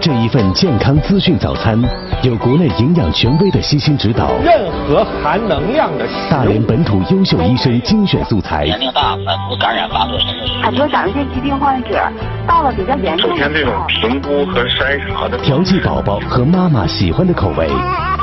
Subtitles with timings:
[0.00, 1.76] 这一份健康资讯早餐，
[2.22, 10.16] 有国内营养权威的悉心指导，任何含能量的大连本土优秀医生精选素材，年龄大，反复感染发作。
[10.62, 12.00] 很多甲状腺疾病患者
[12.46, 17.66] 到了比较严重，目前这种评估和筛查的调剂宝宝和妈妈喜欢的口味，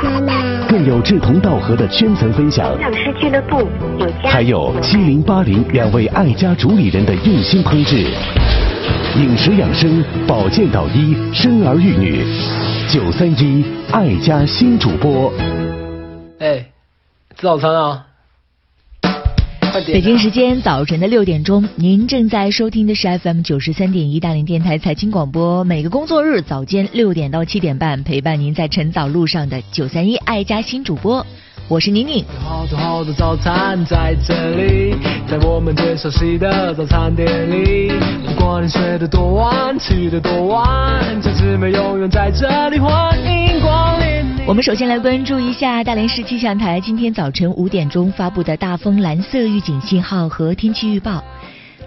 [0.02, 0.32] 妈妈。
[0.68, 3.68] 更有志同道合的圈层分享，摄影师俱乐部
[3.98, 8.06] 有家，还有七零八零两位爱家主理人的用心烹制。
[9.18, 12.22] 饮食养生，保健导医，生儿育女，
[12.92, 15.32] 九三一爱家新主播。
[16.38, 16.58] 哎，
[17.34, 18.06] 吃早餐啊！
[19.86, 25.64] 北京时间早晨的六点钟，您正在收听的是 FM 九十三点一大连电台财经广播。
[25.64, 31.26] 每个工作日早间六点到七点半，陪伴您在晨早路上的九三一爱家新主播。
[31.68, 32.24] 我是宁宁。
[32.38, 34.94] 好多好多早餐在这里，
[35.26, 37.90] 在我们最熟悉的早餐店里。
[38.24, 44.06] 不管你睡得多晚，起得多晚，这姊妹永远在这里，欢迎光临。
[44.46, 51.20] 我们首先来关注一下大连市气象台今天早晨五点钟发布的大风蓝色预警信号和天气预报。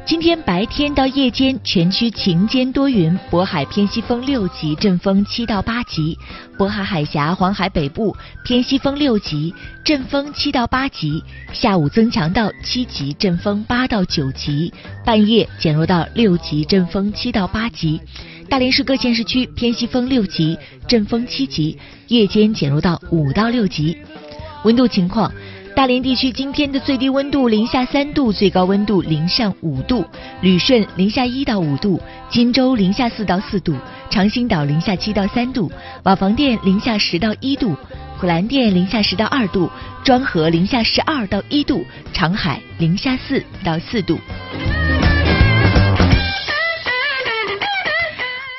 [0.10, 6.18] 今天白天到夜间，全区晴间多云，渤海偏西风六级，阵风七到八级；
[6.58, 9.54] 渤海海峡、黄海北部偏西风六级，
[9.86, 11.24] 阵风七到八级。
[11.54, 14.74] 下午增强到七级，阵风八到九级；
[15.06, 18.02] 半夜减弱到六级，阵风七到八级。
[18.50, 20.58] 大连市各县市区偏西风六级，
[20.88, 23.96] 阵风七级，夜间减弱到五到六级。
[24.64, 25.32] 温度情况。
[25.76, 30.06] 大连地区今天的最低温度零下三度，最高温度零上五度。
[30.42, 33.76] 旅顺零下一到五度，金州零下四到四度，
[34.10, 35.72] 长兴岛零下七到三度，
[36.04, 37.76] 瓦房店零下十到一度，
[38.20, 39.70] 普兰店零下十到二度，
[40.04, 44.20] 庄河零下十二到一度，长海零下四到四度。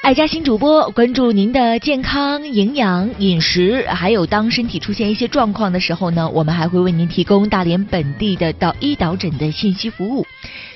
[0.02, 10.26] 爱家新主播关注您的健康、营养、饮食，还有当身体出现一些状况的时候呢，我们还会为您提供大连本地的导医导诊的信息服务。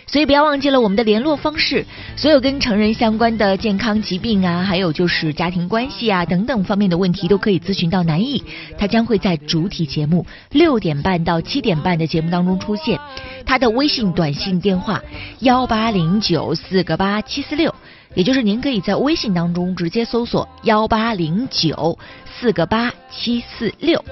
[0.07, 8.45] 所以不要忘记了我们的联络方式，所有跟成人相关的健康疾病啊，还有就是家庭关系啊等等方面的问题，都可以咨询到南艺，
[8.77, 13.01] 他将会在主体节目六点半到七点半的节目当中出现。
[13.47, 15.03] 他的微信、短信、电话
[15.41, 17.75] 幺八零九四个八七四六。
[18.15, 21.99] 也就是您可以在微信当中直接搜索幺八零九
[22.39, 24.05] 四个八七四六。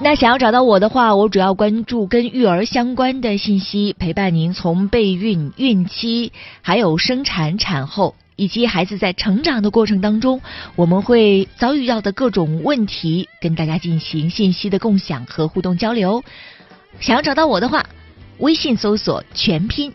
[0.00, 10.40] 那想要找到我的话，我主要关注跟育儿相关的信息，陪伴您从备孕、孕期，还有生产、产后，以及孩子在成长的过程当中，
[10.74, 16.24] 我们会遭遇到的各种问题，跟大家进行信息的共享和互动交流。
[16.98, 17.86] 想要找到我的话，
[18.38, 19.94] 微信搜索全拼。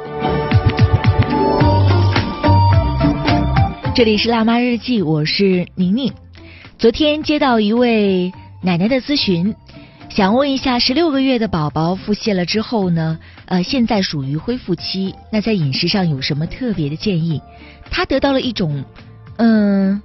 [3.93, 6.13] 这里是辣妈日记，我是宁宁。
[6.77, 8.31] 昨天接到一位
[8.61, 9.53] 奶奶的咨询，
[10.07, 17.41] 想问一下，十六个月的宝宝腹泻了之后呢，呃，现在属于恢复期，那在饮食上有什么特别的建议？
[17.89, 18.85] 他得到了一种
[19.35, 20.01] 嗯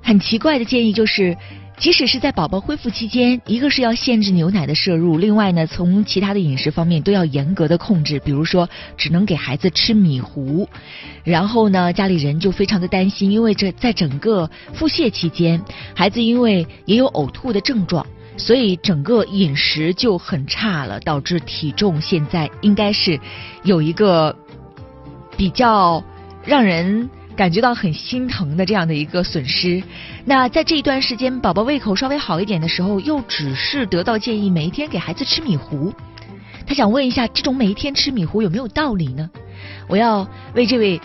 [0.00, 1.36] 很奇怪的建议，就是。
[1.76, 10.68] 即使是在宝宝恢复期间，一个是要限制牛奶的摄入，另外呢，从其他的饮食方面都要严格的控制，比如说只能给孩子吃米糊。
[11.24, 15.60] 然后呢，家里人就非常的担心，因为这在整个腹泻期间，
[15.94, 23.20] 孩子因为也有呕吐的症状，所以整个饮食就很差了，导致体重现在应该是
[23.64, 24.34] 有一个
[25.36, 26.02] 比较
[26.46, 27.10] 让人。
[27.36, 29.82] 感觉到很心疼的这样的一个损失。
[30.24, 35.92] 那在这一段时间，宝宝胃口稍微好一点的时候，又只是得到建议每一天给孩子吃米糊。
[36.66, 39.28] 他想问一下，这种每一天吃米糊有没有道理呢？
[39.88, 41.00] 我要为这位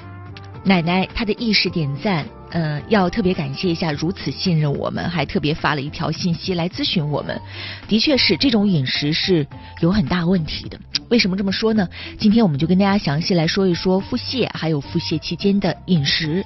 [0.64, 2.26] 奶奶她的意识点赞。
[2.51, 7.40] 呃，要特别感谢一下，如此信任我们，还特别发了一条信息来咨询我们。
[7.88, 9.46] 的确是，这种饮食是
[9.81, 10.80] 有很大问题的。
[11.10, 11.88] 为什么这么说呢？
[12.18, 16.44] 今天我们就跟大家详细来说一说腹泻，还有腹泻期间的饮食。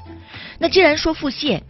[0.59, 1.61] 那既然说腹泻，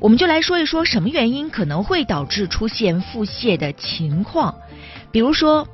[0.00, 4.54] 我们就来说一说什么原因可能会导致出现腹泻的情况。
[5.10, 5.68] 比如说，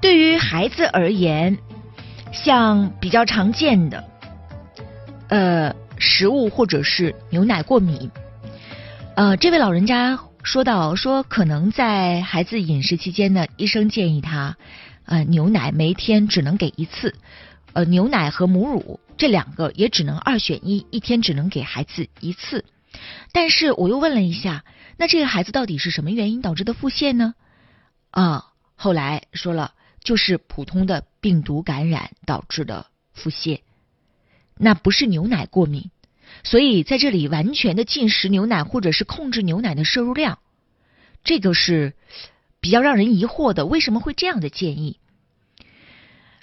[0.00, 1.58] 对于孩子而言，
[2.30, 4.04] 像比较常见的，
[5.28, 5.74] 呃。
[5.98, 8.10] 食物或者是牛奶过敏。
[9.16, 14.56] 呃，这位老人家说到说，可能在孩子饮食期间呢，医生建议他，
[15.04, 17.14] 呃，牛奶每天只能给一次，
[17.72, 22.64] 呃，牛奶和母乳这两个也只能二选一，一天只能给孩子一次。
[23.32, 24.64] 但是我又问了一下，
[24.96, 27.34] 那这个孩子到底是什么原因导致的腹泻呢？
[28.10, 28.46] 啊，
[28.76, 29.72] 后来说了，
[30.02, 33.60] 就是普通的病毒感染导致的腹泻，
[34.58, 35.90] 那不是牛奶过敏。
[36.44, 40.38] 所以在这里完全的禁食牛奶，或者是控制牛奶的摄入量，
[41.24, 41.94] 这个是
[42.60, 43.66] 比较让人疑惑的。
[43.66, 44.98] 为什么会这样的建议？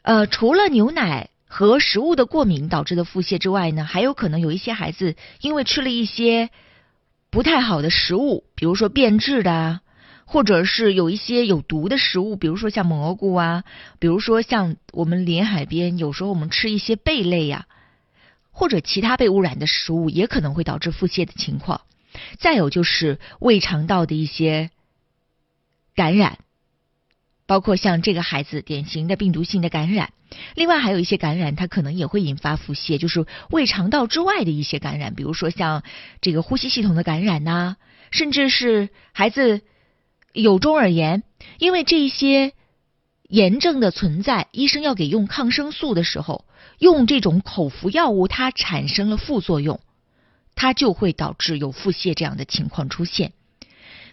[0.01, 6.49] 呃，除了牛奶和食物的过敏导致的腹泻之外呢，还有可能有一些孩子因为吃了一些
[7.29, 9.81] 不太好的食物，比如说变质的啊，
[10.25, 13.63] 或者是有一些有毒的食物，比如说像蘑菇啊，
[13.99, 17.65] 比如说像我们临海边有时候我们吃一些贝类呀。
[18.55, 21.81] 或者其他被污染的食物也可能会导致腹泻的情况。
[22.39, 24.71] 再有就是胃肠道的一些
[25.93, 26.39] 感染，
[27.45, 30.13] 包括像这个孩子典型的病毒性的感染。
[30.55, 35.83] 另外还有一些感染，它可能也会引发腹泻，就是胃肠道之外的一些感染，比如说像
[36.21, 37.75] 这个呼吸系统的感染呐，
[38.11, 39.61] 甚至是孩子
[40.31, 41.23] 有中耳炎，
[41.59, 42.53] 因为这一些
[43.27, 46.45] 炎症的存在，医生要给用抗生素的时候。
[46.77, 49.79] 用这种口服药物，它产生了副作用，
[50.55, 53.31] 它就会导致有腹泻这样的情况出现。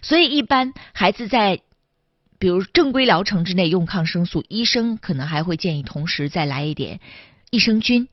[0.01, 1.59] 所以，一般孩子在
[2.39, 7.01] 比如正规疗程之内用抗生素，医生可能还会建议同时再来一点
[7.51, 8.07] 益生菌，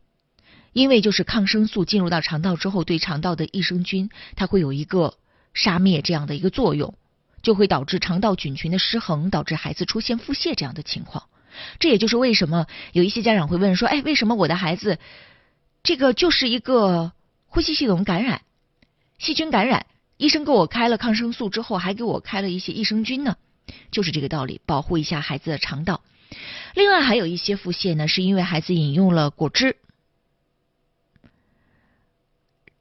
[0.72, 5.14] 因为就是抗生素进入到肠道之后，对肠道的益生菌它会有一个
[5.54, 6.94] 杀灭这样的一个作用，
[7.42, 11.24] 就会导致肠道菌群的失衡，导致孩子出现腹泻这样的情况。
[11.78, 14.98] 这也就是为什么有一些家长会问说：“哎，为什么我的孩子
[15.82, 17.12] 这个就是一个
[17.46, 18.42] 呼吸系统感染、
[19.18, 19.86] 细菌感染？
[20.16, 23.36] 医生给我开了抗生素之后，还给我开了一些益生菌呢？
[23.90, 26.02] 就是这个道理，保护一下孩子的肠道。
[26.74, 29.76] 另外还有一些腹泻呢，是因为孩子饮用了果汁，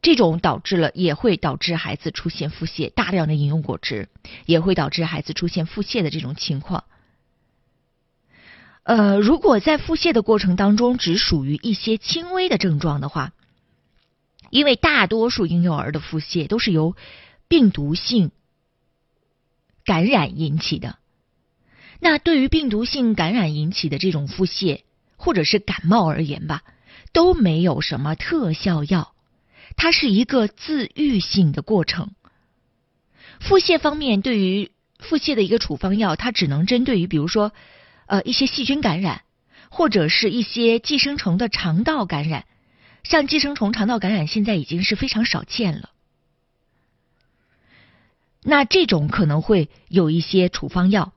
[0.01, 2.89] 这种导致了也会导致孩子出现腹泻。
[2.89, 4.09] 大量的饮用果汁
[4.45, 6.85] 也会导致孩子出现腹泻的这种情况。”
[8.83, 13.33] 呃，如果在腹泻的过程当中只属于一些轻微的症状的话，
[14.49, 16.95] 因为大多数婴幼儿的腹泻都是由
[17.47, 18.31] 病毒性
[19.85, 20.97] 感染引起的。
[21.99, 24.81] 那对于病毒性感染引起的这种腹泻
[25.17, 26.63] 或者是感冒而言吧，
[27.11, 29.13] 都没有什么特效药，
[29.79, 32.11] 它是一个自愈性的过程。
[33.39, 37.51] 腹泻方面，对于腹泻的一个处方药，它只能针对于比如说。
[38.11, 39.21] 呃，一些细菌感染，
[39.69, 42.45] 或者是一些寄生虫的肠道感染，
[43.03, 45.91] 像寄生虫肠道感染现在已经是非常少见了。
[48.41, 51.13] 那这种可能会有一些处方药，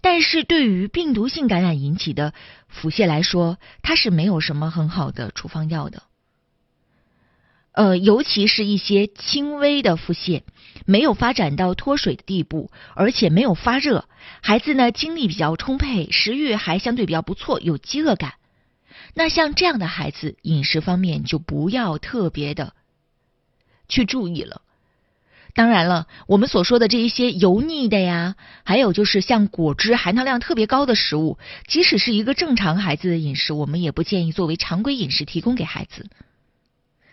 [0.00, 2.32] 但是对于病毒性感染引起的
[2.68, 6.04] 腹泻来说，它是没有什么很好的处方药的。
[7.78, 10.42] 呃，尤其是一些轻微的腹泻，
[10.84, 14.06] 没有发展到脱水的地步，而且没有发热，
[14.42, 18.34] 孩子呢精力比较充沛，食欲还相对比较不错，有饥饿感。
[19.14, 22.72] 那像这样的孩子，饮食方面就不要特别的
[23.88, 24.62] 去注意了。
[25.54, 36.10] 当然了，我们所说的这一些油腻的呀，还有就是像果汁含糖量特别高的食物，即使是一个正常孩子的饮食，我们也不建议作为常规饮食提供给孩子。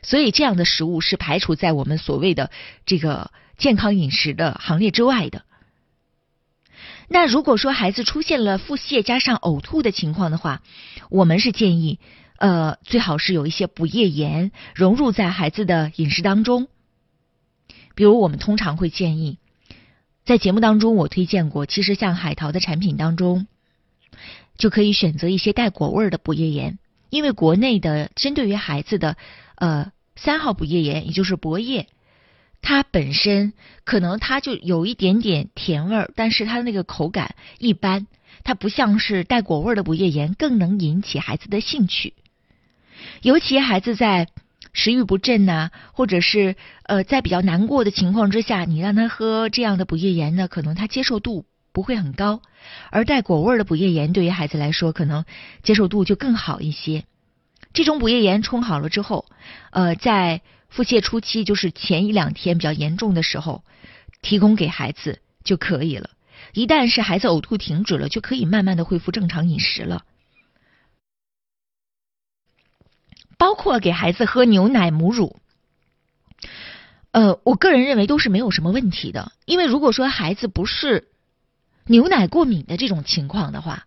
[0.05, 2.51] 所以，这样的食物是排除在我们所谓的
[2.85, 5.43] 这个健康饮食的行列之外的。
[7.07, 10.61] 那如果说孩子出现了腹泻加上呕吐的情况的话，
[11.09, 11.97] 我们是建议，
[12.37, 16.67] 呃，最好是有一些补液盐融入在孩子的饮食当中。
[17.95, 19.39] 比如，我们通常会建议，
[20.23, 23.47] 在节目当中我推荐过，其实像海淘的产品当中，
[24.57, 26.77] 就可以选择一些带果味儿的补液盐，
[27.09, 29.15] 因为国内的针对于孩子的，
[29.57, 29.91] 呃。
[30.17, 31.87] 三号补液盐，也就是薄叶，
[32.61, 33.51] 它本身
[33.83, 38.07] 可能它就有一点点甜味儿，但是它的那个口感一般，
[38.45, 42.13] 它不像是带果味儿的补液盐更能引起孩子的兴趣。
[43.23, 44.29] 尤其孩子在
[44.71, 52.41] 食欲不振呐，或者是呃在比较难过的情况之下，你让他喝这样的补液盐呢，可能他接受度不会很高，
[52.89, 55.25] 而带果味的补液盐对于孩子来说，可能
[55.61, 57.03] 接受度就更好一些。
[57.75, 59.25] 这种补液盐冲好了之后，
[59.69, 63.63] 呃，在腹泻初期，就是前一两天比较严重的时候，
[64.21, 66.09] 提供给孩子就可以了。
[66.53, 70.05] 一旦是孩子呕吐停止了，就可以慢慢的恢复正常饮食了。
[73.37, 75.35] 包括给孩子喝牛奶、母乳，
[77.11, 81.09] 呃，我个人认为都是没有什么问题的，因为如果说孩子不是
[81.85, 83.85] 牛奶过敏的这种情况的话，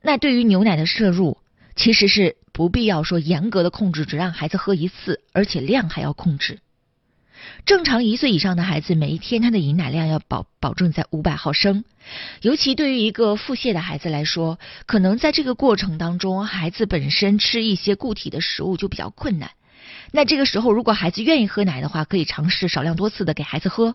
[0.00, 1.36] 那对于牛奶的摄入
[1.76, 6.60] 其实是不必要说严格的控制，只让孩子喝一次，而且量还要控制。
[7.64, 11.84] 正常一岁以上的孩子，每一天他的饮奶量要保保证在五百毫升。
[12.42, 19.52] 尤其对于一个腹泻的孩子来说，可能在这个过程当中，孩子本身吃一些固体的食物就比较困难。
[20.12, 23.94] 那这个时候，如果孩子愿意喝奶的话，可以尝试少量多次的给孩子喝。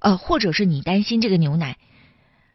[0.00, 1.76] 呃，或者是你担心这个牛奶，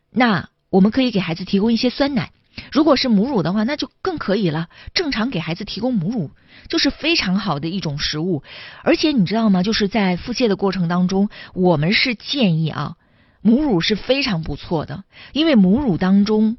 [0.10, 2.32] 那我们可以给孩子提供一些酸奶。
[2.72, 4.70] 如果是母乳的话，那就更可以了。
[4.94, 6.32] 正常给孩子提供母乳，
[6.70, 8.44] 就是非常好的一种食物。
[8.84, 9.62] 而且你知道吗？
[9.62, 12.96] 就是在腹泻的过程当中，我们是建议啊，
[13.42, 16.58] 母乳是非常不错的，因为母乳当中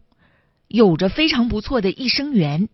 [0.68, 2.68] 有着非常不错的益生元，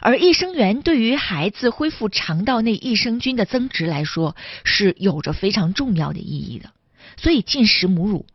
[0.00, 6.70] 而益生元对于孩子恢复肠道内益生菌的增殖来说，是有着非常重要的意义的。
[7.16, 8.26] 所以进食母乳，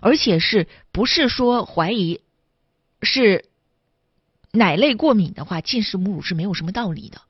[0.00, 2.20] 而且是不是说怀疑？
[3.04, 3.44] 是
[4.52, 7.20] 奶类过敏的话，进食母乳是没有什么道理的。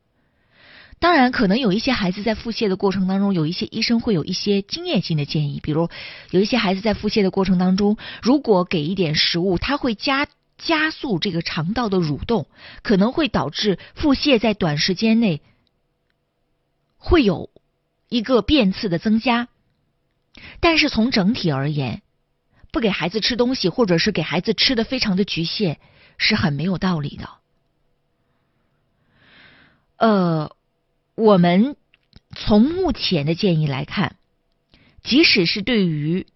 [1.01, 5.91] 当然，可能有一些孩子在腹泻的过程当中，有一些医生会有一些经验性的建议，比如
[6.31, 12.47] 有一些孩子在腹泻的过程当中，如果给一点食物，它会加加速这个肠道的蠕动，
[12.83, 15.43] 可能会导致腹泻在短时间内
[16.97, 17.51] 会有
[18.09, 19.49] 一个变次的增加。
[20.61, 22.03] 但是从整体而言，
[22.75, 25.79] 不给孩子吃东西，或者是给孩子吃的非常的局限，
[26.19, 27.31] 是很没有道理的。
[29.97, 30.57] 呃，
[31.15, 31.77] 我们
[32.35, 34.17] 从目前的建议来看，
[35.05, 36.27] 即使是对于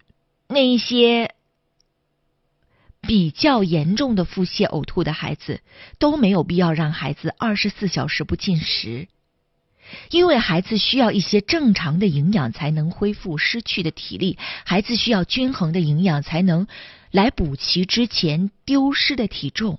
[0.46, 1.34] 那一些
[3.00, 5.60] 比较严重的腹泻、呕吐的孩子，
[5.98, 9.08] 都没有必要让孩子二十四小时不进食。
[10.10, 16.66] 因为孩子需要一些正常的营养才能恢复失去的体力，孩子需要均衡的营养才能
[17.10, 19.78] 来补齐之前丢失的体重。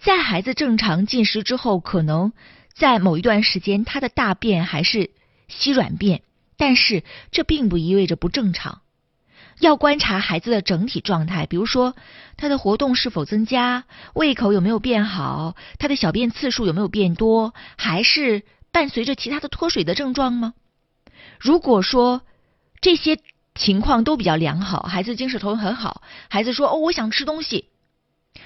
[0.00, 2.32] 在孩子正常进食之后，可能
[2.72, 5.10] 在某一段时间他的大便还是
[5.48, 6.22] 稀软便，
[6.56, 7.02] 但是
[7.32, 8.82] 这并不意味着不正常。
[9.60, 11.96] 要观察孩子的整体状态，比如说
[12.36, 20.54] 他的活动是否增加，胃口有没有变好，他的小便次数有没有变多，还是伴随着其他的脱水的症状吗？
[21.40, 22.22] 如果说
[22.80, 23.18] 这些
[23.56, 27.68] 情况都比较良好，孩子精神头很好，孩子说哦我想吃东西，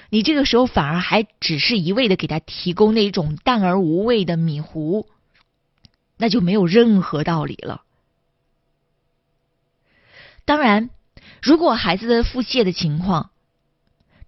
[0.09, 5.07] 你这个时候反而还只是一味的给他提供那种淡而无味的米糊，
[6.17, 7.83] 那就没有任何道理了。
[10.47, 10.89] 当然。
[11.43, 13.31] 如果孩子的腹泻的情况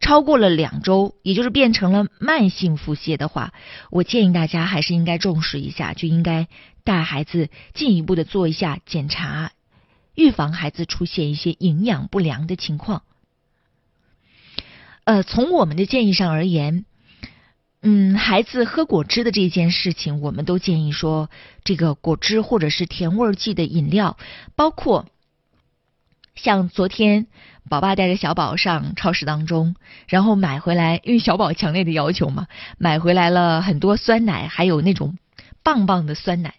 [0.01, 3.55] 超过了两周，也就是变成了慢性腹泻的话，
[3.91, 6.49] 我建议大家还是应该重视一下，就应该
[6.83, 9.53] 带孩子进一步的做一下检查，
[10.17, 13.03] 预防孩子出现一些营养不良的情况。
[15.05, 16.85] 呃，从我们的建议上而言，
[17.81, 21.31] 嗯，孩子喝果汁的这件事情，我们都建议说，
[21.63, 24.19] 这个果汁或者是甜味剂的饮料，
[24.57, 25.07] 包括。
[26.35, 27.27] 像昨天，
[27.71, 29.77] 宝爸带着小宝上超市当中，
[30.09, 35.17] 然后买回来，因为小宝强烈的要求嘛，买回来了很多酸奶，还有那种
[35.63, 36.55] 棒棒的酸奶。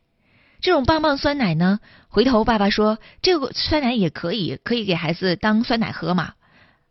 [0.61, 6.33] 这种棒棒酸奶呢，回头爸爸说这个酸奶也可以，可以给孩子当酸奶喝嘛。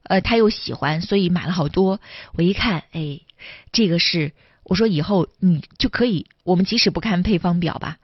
[0.04, 1.98] 呃，他又喜欢，所以买了好多。
[2.34, 3.20] 我一看，哎，
[3.72, 7.96] 这个是我说以后你就可以，我们即使不看配方表吧。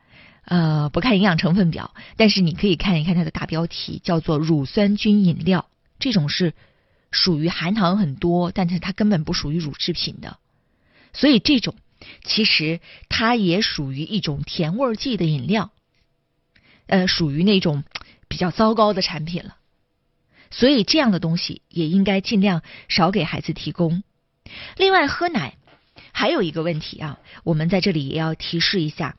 [0.44, 5.68] 呃，不看营养成分表，但是你可以看一看它的大标题，叫做乳酸菌饮料。
[5.98, 6.54] 这种是
[7.10, 10.38] 属于含糖很多，但是它根本不属于乳制品的。
[11.12, 11.76] 所以这种
[12.24, 15.70] 其实它也属于一种甜味剂的饮料，
[16.86, 17.84] 呃，属于那种
[18.26, 19.56] 比较糟糕的产品了。
[20.50, 24.02] 所以这样的东西也应该尽量少给孩子提供。
[24.76, 25.58] 另外，喝奶
[26.10, 29.16] 还有一个问题啊，我们在这里也要提示一下。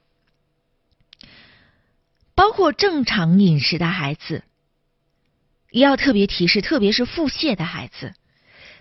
[2.35, 4.43] 包括正常饮食的孩子，
[5.69, 8.13] 也要特别提示，特别是腹泻的孩子，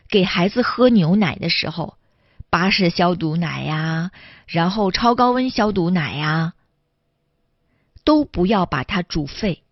[0.08, 1.96] 给孩子喝牛奶的时候，
[2.48, 4.10] 巴氏消毒奶呀，
[4.46, 6.54] 然后超高温消毒奶呀，
[8.04, 9.62] 都不要把它煮沸，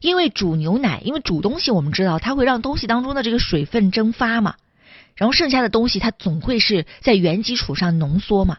[0.00, 4.56] 因为煮牛奶，因为煮东西，我们知道它会让东西当中的这个水分蒸发嘛，
[5.14, 8.58] 然后剩下的东西它总会是在原基础上浓缩嘛。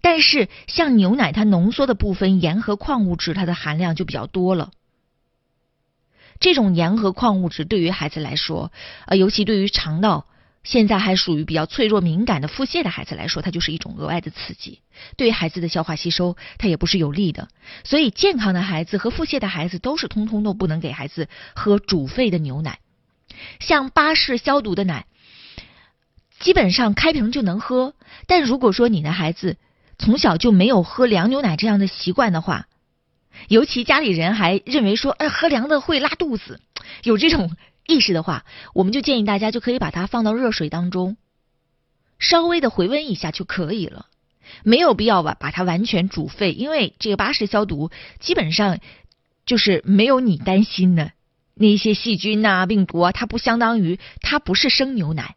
[0.00, 4.70] 但是，像牛奶，它浓缩的部分盐和矿物质，它的含量就比较多了。
[6.38, 8.70] 这种盐和矿物质对于孩子来说，
[9.06, 10.26] 呃，尤其对于肠道
[10.64, 14.80] 现在还属于比较脆弱敏感的腹泻的孩子来说，它就是一种额外的刺激，
[15.16, 17.48] 对于孩子的消化吸收，它也不是有利的。
[17.84, 22.80] 所以，健康的孩子和腹泻的孩子都是通通都不能给孩子喝煮沸的牛奶，
[23.60, 25.06] 像巴氏消毒的奶，
[26.38, 27.94] 基本上开瓶就能喝。
[28.26, 29.56] 但如果说你的孩子
[29.98, 32.66] 从小就没有喝凉牛奶这样的习惯的话，
[33.48, 36.60] 尤其家里人还认为说，哎，喝凉的会拉肚子，
[37.02, 37.56] 有这种。
[37.88, 41.16] 意识的话，我们就建议大家就可以把它放到热水当中，
[42.18, 44.06] 稍微的回温一下就可以了，
[44.64, 48.80] 没有必要把把它完全煮沸，因为这个巴氏消毒基本上
[49.44, 51.12] 就是没有你担心的
[51.54, 55.36] 那些细菌呐、病毒啊，它不相当于它不是生牛奶。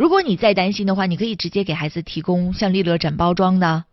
[0.00, 3.84] 如果你再担心的话，你可以直接给孩子提供像利乐展包装的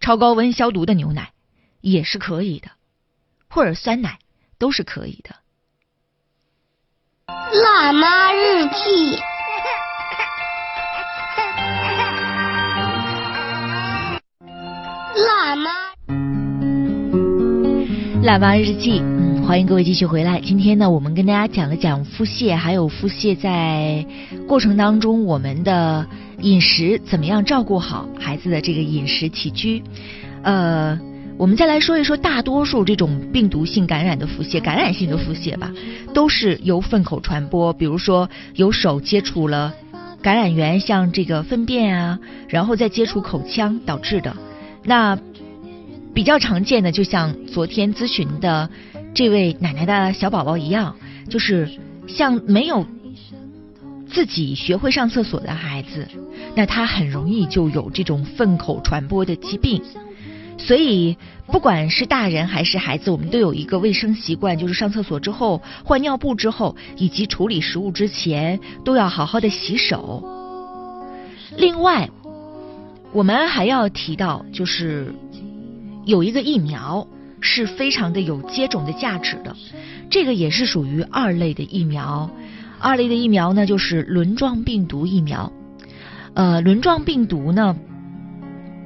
[0.00, 1.32] 超高温消毒的牛奶
[1.80, 2.70] 也是可以的，
[3.50, 4.20] 或者酸奶
[4.58, 5.34] 都是可以的。
[7.26, 9.18] 辣妈日记，
[15.26, 15.87] 辣妈，
[18.28, 20.38] 大妈日记，嗯，欢迎各位继续回来。
[20.38, 24.04] 今天呢，我们跟大家讲了讲腹泻，还有腹泻在
[24.46, 26.06] 过程当中我们的
[26.42, 29.82] 饮食怎么样照顾好孩子的这个饮食起居，
[30.42, 31.00] 呃。
[31.38, 35.72] 我们再来说一说，大多数这种病毒性感染的腹泻、感染性的腹泻吧，
[36.12, 39.72] 都是由粪口传播，比如说有手接触了
[40.20, 44.36] 感染源，像这个粪便啊，然后再接触口腔导致的。
[44.84, 45.18] 那
[46.18, 48.68] 比较常见的，就像昨天咨询的
[49.14, 50.96] 这位奶奶的小宝宝一样，
[51.30, 51.70] 就是
[52.08, 52.84] 像没有
[54.08, 56.08] 自己学会上厕所的孩子，
[56.56, 59.80] 那他很容易就有这种粪口传播的疾病。
[60.58, 70.28] 所以，不管是大人还是孩子，我们都有一个卫生习惯，就是上厕所之后、换尿布之后，以及处理食物之前，都要好好的洗手。
[71.56, 72.10] 另外，
[73.12, 75.14] 我们还要提到，就是
[76.08, 77.06] 有一个疫苗
[77.42, 79.54] 是非常的有接种的价值的，
[80.08, 82.30] 这个也是属于二类的疫苗。
[82.80, 85.52] 二类的疫苗呢，就是轮状病毒疫苗。
[86.32, 87.76] 呃，轮状病毒呢，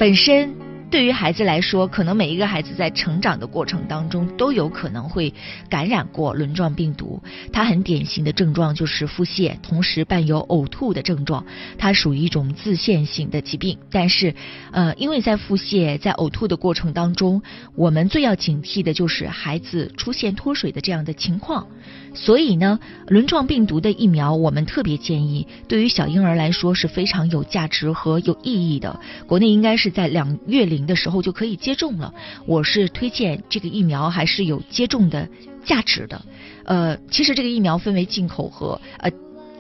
[0.00, 0.61] 本身。
[0.92, 5.32] 对于孩子来说，可能每一个孩子在成长的过程当中都有可能会
[5.70, 7.22] 感染过轮状病毒。
[7.50, 11.46] 它很典型的症状就是腹泻，同时伴有呕吐的症状。
[11.78, 13.78] 它属于一种自限性的疾病。
[13.90, 14.34] 但是，
[14.70, 17.42] 呃，因为在腹泻、在呕吐的过程当中，
[17.74, 21.66] 我们最要警惕的就是孩子出现脱水的这样的情况。
[22.14, 29.00] 所以呢，轮状病毒的疫苗，我们特别建议，对于小婴儿来说是非常有价值和有意义的。
[29.26, 32.12] 国内应该是在两月龄的时候就可以接种了。
[32.46, 35.28] 我是推荐这个疫苗还是有接种的
[35.64, 36.20] 价值的。
[36.64, 39.10] 呃，其实这个疫苗分为进口和呃，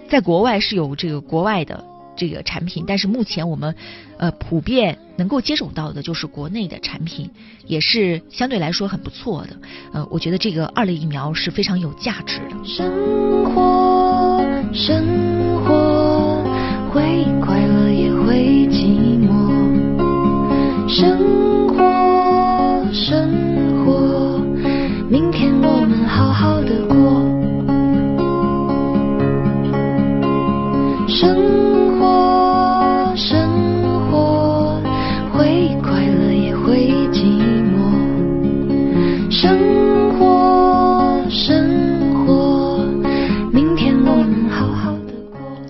[0.08, 1.84] 在国外是有这个国外的。
[2.16, 3.74] 这个产品，但是目前我们
[4.18, 7.30] 呃普遍能够接种到的就是国内的产品，
[7.66, 9.56] 也是相对来说很不错的。
[9.92, 12.56] 呃，我觉得这个二类疫苗是非常有价值的。
[12.64, 12.90] 生
[13.44, 14.40] 活，
[14.72, 16.42] 生活
[16.90, 19.28] 会快乐也会寂寞。
[20.88, 21.18] 生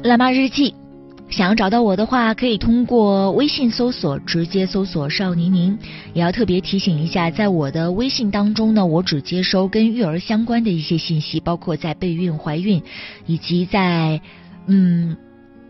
[0.05, 0.75] 辣妈日记，
[1.31, 5.79] 想要找到我的话，可以通过微信搜索，直接搜索邵宁宁。
[6.12, 12.83] 也要特别提醒一下，在我的微信当中呢，我只接收跟育儿相关的一些信息，包括在备孕、怀孕，
[13.27, 14.21] 以及在
[14.66, 15.16] 嗯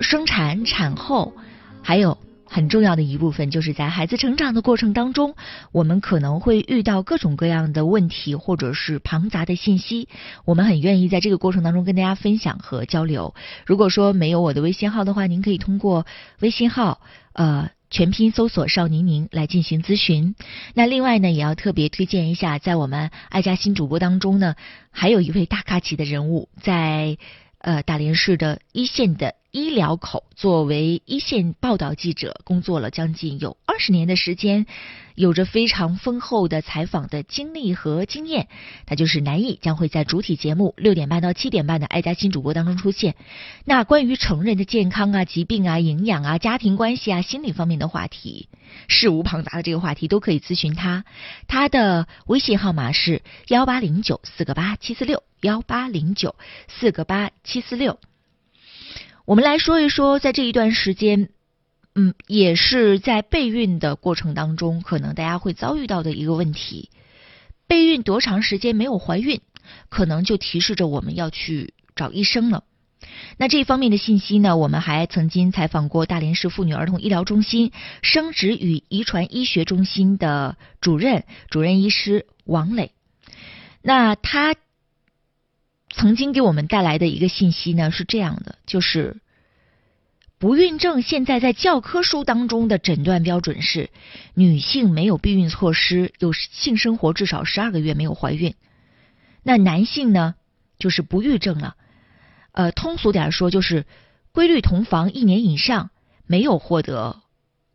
[0.00, 1.32] 生产、产后，
[1.82, 2.16] 还有。
[2.52, 5.36] 很重要的一部分就是在孩子成长的过程当中，
[5.72, 10.06] 我们可能会遇到各种各样的问题，或者是庞杂的信息。
[10.44, 13.34] 我们很愿意在这个过程当中跟大家分享和交流。
[13.64, 16.04] 如果说没有我的微信号的话，您可以通过
[16.40, 17.00] 微信号
[17.32, 20.34] 呃全拼搜索邵宁宁来进行咨询。
[20.74, 24.56] 那另外呢，也要特别推荐一下，在我们爱家新主播当中呢，
[24.90, 27.16] 还有一位大咖级的人物，在
[27.56, 29.36] 呃大连市的一线的。
[29.52, 34.64] 医疗口作为一线报道记者，工作了将近有二十年的时间，
[35.14, 38.48] 有着非常丰厚的采访的经历和经验。
[38.86, 43.14] 他就是南艺，将会在主体节目六点半到七点半的《爱家新主播》当中出现。
[43.66, 48.48] 那关于成人的健康啊、疾病啊、营养啊、家庭关系啊、心理方面的话题，
[48.88, 51.04] 事无旁杂的这个话题都可以咨询他。
[51.46, 56.36] 他的微信号码是幺八零九四个八七四六幺八零九
[56.68, 57.98] 四个八七四六。
[59.24, 61.28] 我们来说一说，在这一段时间，
[61.94, 66.90] 嗯，也是在备孕的过程当中，可能大家会遭遇到的一个问题：
[67.68, 69.40] 备孕多长时间没有怀孕，
[69.88, 72.64] 可能就提示着我们要去找医生了。
[73.36, 82.92] 那这方面的信息呢，我们还曾经采访过大连市妇女儿童医疗中心生殖与遗传医学中心的主任主任医师王磊。
[83.82, 84.54] 那他
[85.92, 89.20] 曾经给我们带来的一个信息呢是这样的，就是
[90.38, 93.90] 不孕症现在在教科书当中的诊断标准是
[94.34, 98.54] 女性没有避孕措施，有性生活至少十二个月没有怀孕。
[99.42, 100.34] 那男性呢，
[100.78, 101.76] 就是不育症了。
[102.52, 103.86] 呃，通俗点说，就是
[104.32, 105.90] 规律同房一年以上
[106.26, 107.22] 没有获得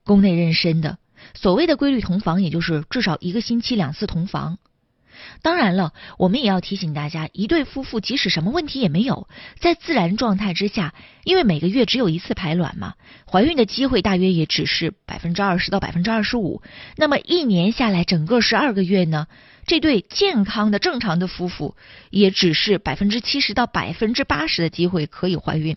[0.04, 0.98] 宫内妊娠的。
[1.34, 4.60] 所谓的规律同房，也就是至少一个星期两次同房。
[5.42, 9.28] 当然了，我们也要提醒大家，一对夫妇即使什么问题也没有，
[9.60, 12.94] 在自然状态之下，因为每个月只有一次排卵嘛，
[13.32, 16.62] 怀孕的机会大约也只是百分之二十到百分之二十五。
[16.96, 19.28] 那么一年下来，整个十二个月呢？
[19.66, 21.76] 这对健康的正常的夫妇，
[22.10, 25.76] 也只是百分之七十到百分之八十的机会可以怀孕。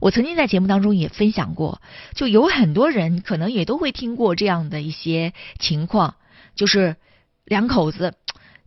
[0.00, 1.80] 我曾经在节目当中也分享过，
[2.16, 6.16] 就有很多人可能也都会听过这样的一些情况，
[6.56, 6.96] 就是
[7.44, 8.14] 两口子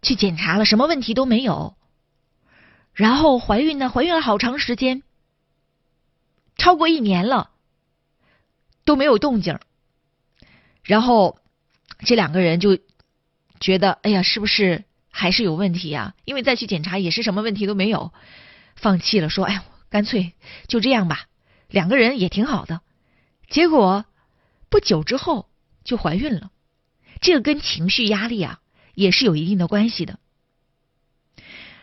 [0.02, 1.76] 去检查了，什么问题都没有，
[2.94, 5.04] 然后怀孕呢，怀孕了好长时间，
[6.58, 7.52] 超过一年了，
[8.86, 9.60] 都没有动静，
[10.84, 11.40] 然后
[12.00, 12.80] 这两个人就。
[13.64, 16.16] 觉得哎呀，是不是还是有问题呀？
[16.26, 18.12] 因为再去检查也是什么问题都没有，
[18.76, 20.34] 放弃了，说哎，干脆
[20.68, 21.28] 就这样吧。
[21.70, 22.82] 两个人也挺好的，
[23.52, 24.06] 结果
[24.68, 25.48] 不久之后
[25.84, 26.50] 就怀孕了。
[27.22, 28.60] 这个跟情绪压力啊
[28.94, 30.20] 也是有一定的关系的。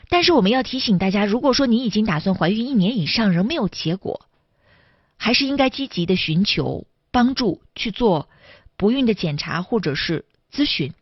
[0.09, 4.27] 但是我们要提醒大家，如果说你已经打算怀孕一年以上仍没有结果，
[5.17, 8.29] 还是应该积极的寻求帮助去做
[8.77, 10.95] 不孕的检查或者是咨询。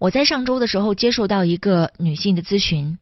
[0.00, 2.98] 我在上周的时候接受到一个女性的咨询，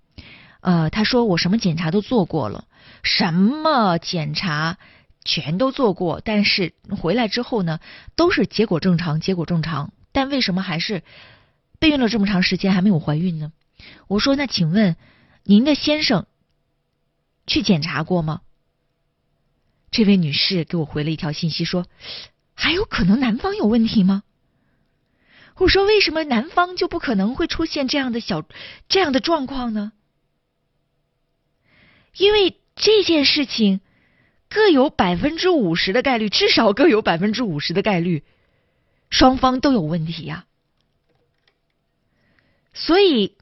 [0.60, 2.66] 呃，她说我什么检查都做过了，
[3.02, 4.78] 什么检查
[5.24, 7.80] 全都做过，但是回来之后呢，
[8.14, 11.02] 都是结果正常，结果正常，但为什么还是
[11.78, 13.52] 备孕了这么长时间还没有怀孕呢？
[14.06, 14.96] 我说那请问
[15.42, 16.26] 您的先生
[17.46, 18.42] 去检查过吗？
[19.90, 21.86] 这位女士给我回了一条信息说，
[22.54, 24.22] 还有可能男方有问题吗？
[25.56, 28.44] 我说：“为什么男方就不可能会出现这样的小
[28.88, 29.92] 这样的状况呢？
[32.16, 33.80] 因为这件事情
[34.48, 38.24] 各有百分之五十的概率，至少各有百分之五十的概率，
[39.10, 40.46] 双方都有问题呀。
[42.74, 43.38] 所以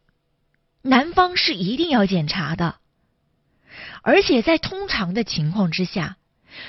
[0.82, 2.76] 男方是一定要检查的，
[4.02, 6.16] 而且在通常的情况之下，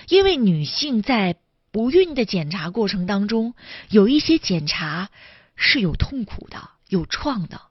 [0.08, 1.38] 因为女性在。”
[1.74, 3.56] 不孕的检查过程当中，
[3.90, 5.10] 有一些检查
[5.56, 7.62] 是有痛苦的、有创的，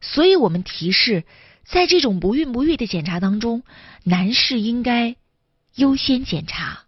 [0.00, 1.24] 所以我们提示，
[1.64, 3.64] 在这种不孕不育的检查当中，
[4.04, 5.16] 男士应该
[5.74, 6.84] 优先检查。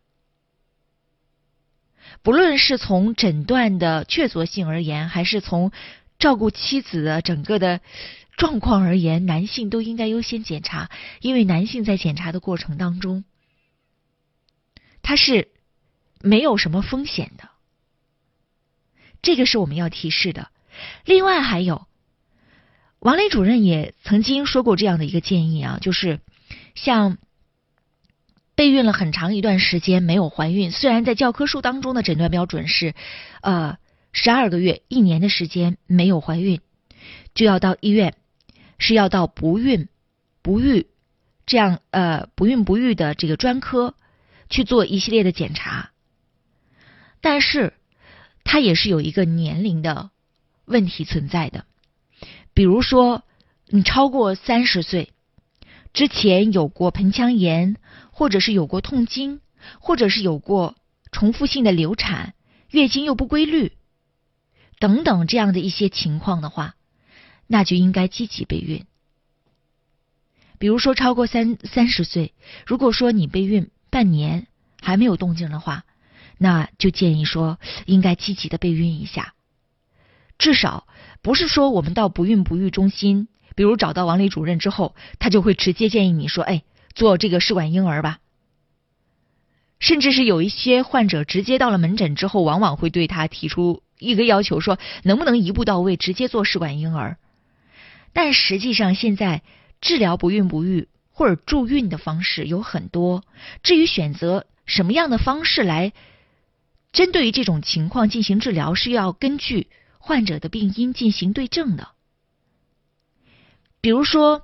[2.22, 5.72] 不论是从诊断的确凿性而言，还是从
[6.18, 7.80] 照顾妻子的整个的
[8.36, 13.24] 状况而言，男性都应该优先检查，因为男性在检查的过程当中，
[15.02, 15.48] 他是。
[16.20, 17.48] 没有什么风险的，
[19.22, 20.48] 这个是我们要提示的。
[21.04, 21.86] 另外还有，
[22.98, 26.18] 王磊主任也曾经说过这样的一个建议啊，就是
[26.74, 27.18] 像
[28.56, 32.96] 备孕了很长一段时间没有怀孕，虽然在教科书当中的诊断标准是
[33.40, 33.78] 呃
[34.12, 36.60] 十二个月、一年的时间没有怀孕，
[37.34, 38.14] 就要到医院，
[38.78, 39.88] 是要到不孕
[40.42, 40.86] 不育
[41.46, 43.94] 这样呃不孕不育的这个专科
[44.48, 45.90] 去做一系列的检查。
[47.20, 47.74] 但是，
[48.44, 50.10] 它也是有一个年龄的
[50.64, 51.64] 问题存在的。
[52.54, 53.24] 比如说，
[53.66, 55.12] 你超过三十岁
[55.92, 57.76] 之前有过盆腔炎，
[58.10, 59.40] 或者是有过痛经，
[59.80, 60.76] 或者是有过
[61.12, 62.34] 重复性的流产、
[62.70, 63.72] 月经又不规律
[64.78, 66.74] 等等这样的一些情况的话，
[67.46, 68.84] 那就应该积极备孕。
[70.58, 72.34] 比如说，超过三三十岁，
[72.66, 74.48] 如果说你备孕半年
[74.80, 75.84] 还没有动静的话，
[76.36, 79.34] 那就建议说，应该积极的备孕一下，
[80.36, 80.86] 至少
[81.22, 86.62] 不是说我们到不孕不育中心，比如找到王丽主任之后，他就会直接建议你说，哎，
[86.94, 88.18] 做这个试管婴儿吧。
[89.78, 97.18] 甚至是有一些患者直接到了门诊之后，往往会对他提出一个要求，说能不能一步到位，直接做试管婴儿。
[98.12, 99.42] 但实际上，现在
[99.80, 100.88] 治疗不孕不育。
[101.10, 103.24] 或者助孕的方式有很多。
[103.64, 105.92] 至于选择什么样的方式来
[106.92, 109.66] 针对于这种情况进行治疗，是要根据
[109.98, 111.88] 患者的病因进行对症的。
[113.80, 114.42] 比如说，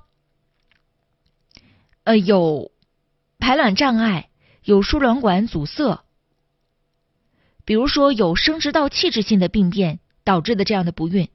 [2.03, 2.73] 呃，有
[3.39, 4.27] 排卵障碍，
[4.61, 6.03] 有输卵管阻塞，
[7.65, 11.29] 比如说有生殖道器质性的病变导致的这样的不孕，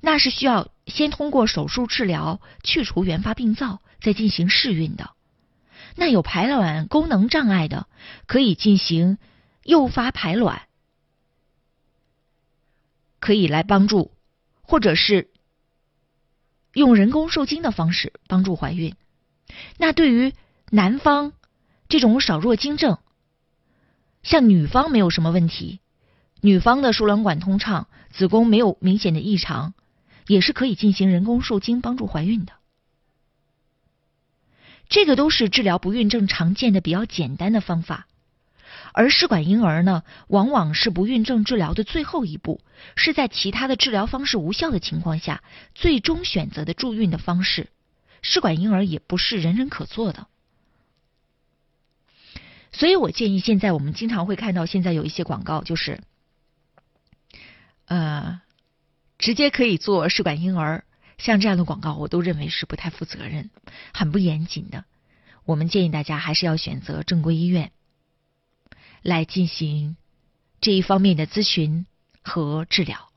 [0.00, 5.10] 那是需要先通过手术治疗去除原发病灶，再进行试孕的。
[5.96, 7.88] 那有排卵功能障碍的，
[8.26, 9.18] 可以进行
[9.64, 10.62] 诱发排卵，
[13.18, 14.12] 可以来帮助，
[14.62, 15.30] 或者是。
[16.74, 18.94] 用人工受精的方式帮助怀孕。
[19.78, 20.34] 那对于
[20.70, 21.32] 男方
[21.88, 22.98] 这种少弱精症，
[24.22, 25.80] 像女方没有什么问题，
[26.40, 29.74] 女方的输卵管通畅，子宫没有明显的异常，
[30.26, 32.52] 也是可以进行人工受精帮助怀孕的。
[34.88, 38.06] 这个都是治疗不孕症常见的比较简单的方法。
[38.92, 42.60] 而试管婴儿呢，往往是不孕症治疗的最后一步，
[42.96, 45.42] 是在其他的治疗方式无效的情况下，
[45.74, 47.68] 最终选择的助孕的方式。
[48.22, 50.26] 试管婴儿也不是人人可做的，
[52.78, 56.00] 所以我建议，现在我们经常会看到，现在有一些广告，就是，
[57.86, 58.40] 呃，
[59.18, 60.84] 直接可以做试管婴儿，
[61.18, 63.50] 像这样的广告，我都认为是不太负责任、
[63.92, 64.84] 很不严谨的。
[65.44, 67.72] 我们建议大家还是要选择正规医院。
[69.02, 69.96] 来进行
[70.60, 71.86] 这一方面的咨询
[72.22, 73.08] 和治疗。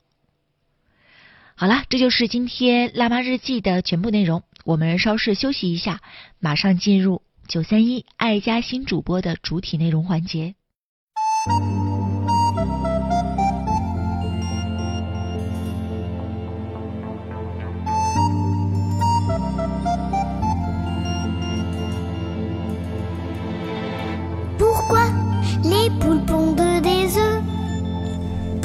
[1.55, 4.43] 好了，这就是今天辣妈日记的全部内容。
[4.63, 6.01] 我们稍事休息一下，
[6.39, 10.54] 马上进入 九三一爱家新主播的主体内容环节。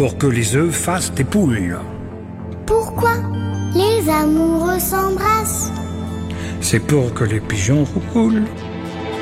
[0.01, 1.77] pour que les œufs fassent des poules.
[2.65, 3.13] Pourquoi
[3.75, 5.71] les amoureux s'embrassent
[6.59, 8.47] C'est pour que les pigeons roulent.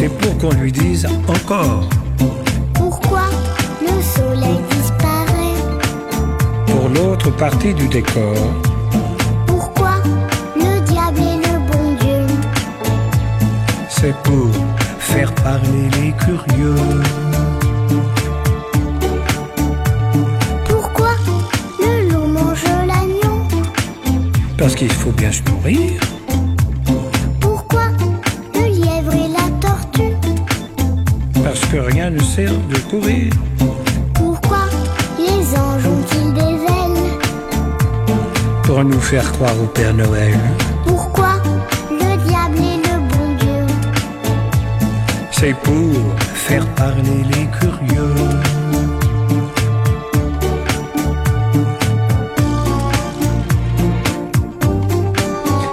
[0.00, 1.84] C'est pour qu'on lui dise encore.
[2.72, 3.24] Pourquoi
[3.82, 5.60] le soleil disparaît?
[6.68, 8.34] Pour l'autre partie du décor.
[9.46, 9.96] Pourquoi
[10.56, 12.26] le diable est le bon Dieu?
[13.90, 14.48] C'est pour
[14.98, 16.76] faire parler les curieux.
[24.56, 26.00] Parce qu'il faut bien se nourrir.
[32.10, 33.32] Rien ne sert de courir.
[34.14, 34.64] Pourquoi
[35.18, 37.18] les anges ont-ils des ailes
[38.62, 40.38] Pour nous faire croire au Père Noël.
[40.86, 41.34] Pourquoi
[41.90, 43.74] le diable est le bon Dieu
[45.32, 45.92] C'est pour
[46.34, 48.14] faire parler les curieux.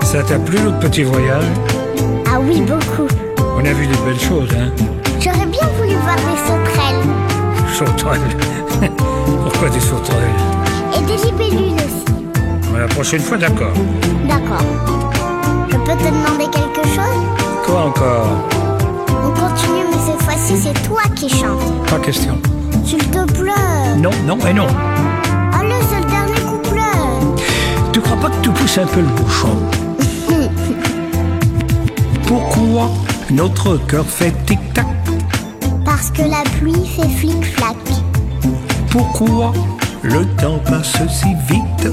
[0.04, 1.44] Ça t'a plu notre petit voyage?
[2.26, 3.08] Ah oui, beaucoup.
[3.56, 4.87] On a vu des belles choses, hein?
[6.18, 7.04] Des sauterelles.
[7.74, 8.38] Sauterelles
[9.44, 10.40] Pourquoi des sauterelles
[10.96, 12.06] Et des libellules aussi.
[12.78, 13.74] la prochaine fois, d'accord.
[14.28, 14.66] D'accord.
[15.70, 17.22] Je peux te demander quelque chose
[17.66, 18.28] Quoi encore
[19.24, 21.86] On continue, mais cette fois-ci, c'est toi qui chantes.
[21.90, 22.38] Pas question.
[22.86, 23.96] S'il te plaît.
[23.98, 24.68] Non, non et non.
[25.54, 26.82] Allez, c'est le dernier couplet.
[27.92, 29.50] Tu crois pas que tu pousses un peu le bouchon
[32.28, 32.90] pourquoi
[33.32, 34.86] notre cœur fait tic-tac
[35.98, 37.76] Parce que la pluie fait flic-flac.
[38.92, 39.52] Pourquoi
[40.04, 41.92] le temps passe si vite?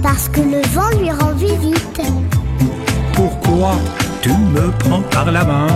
[0.00, 2.02] Parce que le vent lui rend visite.
[3.14, 3.74] Pourquoi
[4.20, 5.66] tu me prends par la main?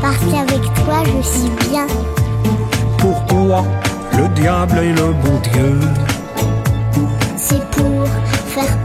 [0.00, 1.88] Parce qu'avec toi je suis bien.
[2.98, 3.64] Pourquoi
[4.16, 5.80] le diable est le bon Dieu?
[7.36, 8.06] C'est pour
[8.54, 8.78] faire